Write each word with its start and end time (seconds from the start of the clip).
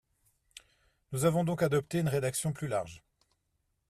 Nous 1.11 1.25
avons 1.25 1.43
donc 1.43 1.61
adopté 1.61 1.99
une 1.99 2.07
rédaction 2.09 2.53
plus 2.53 2.67
large. 2.67 3.03